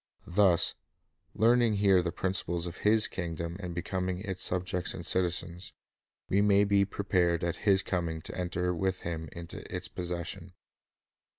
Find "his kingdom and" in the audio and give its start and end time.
2.77-3.75